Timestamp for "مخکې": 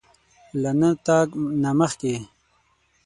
1.79-2.15